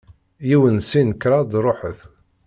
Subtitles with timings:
[0.49, 1.99] Yiwen, sin, kraḍ, ruḥet!